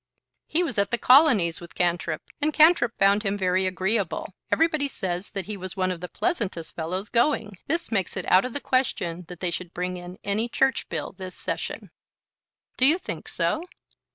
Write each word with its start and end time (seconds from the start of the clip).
"He 0.47 0.63
was 0.63 0.79
at 0.79 0.89
the 0.89 0.97
Colonies 0.97 1.61
with 1.61 1.75
Cantrip, 1.75 2.23
and 2.41 2.51
Cantrip 2.55 2.97
found 2.97 3.21
him 3.21 3.37
very 3.37 3.67
agreeable. 3.67 4.33
Everybody 4.51 4.87
says 4.87 5.29
that 5.29 5.45
he 5.45 5.55
was 5.55 5.77
one 5.77 5.91
of 5.91 6.01
the 6.01 6.07
pleasantest 6.09 6.75
fellows 6.75 7.07
going. 7.07 7.59
This 7.67 7.91
makes 7.91 8.17
it 8.17 8.25
out 8.27 8.43
of 8.43 8.53
the 8.53 8.59
question 8.61 9.25
that 9.27 9.41
they 9.41 9.51
should 9.51 9.75
bring 9.75 9.97
in 9.97 10.17
any 10.23 10.49
Church 10.49 10.89
bill 10.89 11.11
this 11.11 11.35
Session." 11.35 11.91
"Do 12.77 12.87
you 12.87 12.97
think 12.97 13.27
so?" 13.27 13.63